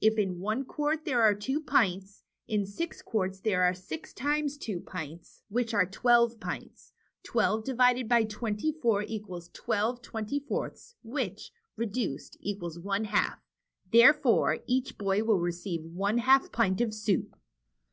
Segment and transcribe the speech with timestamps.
[0.00, 4.58] If in one quart there are two pints^ in six quarts there are six times
[4.58, 6.90] two pints, which are twelve pints.
[7.22, 13.38] Twelve divided by twenty four equals twelve twenty fourths, which, reduced, equals one half.
[13.92, 17.36] Therefore, each boy will receive one half pint of soup."